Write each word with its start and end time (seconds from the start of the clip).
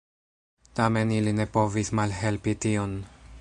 Tamen 0.79 1.13
ili 1.17 1.35
ne 1.41 1.47
povis 1.59 1.93
malhelpi 2.01 2.57
tion. 2.67 2.97